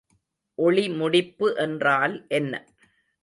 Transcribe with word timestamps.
ஒளிமுடிப்பு 0.57 1.47
என்றால் 1.57 2.15
என்ன? 2.27 2.53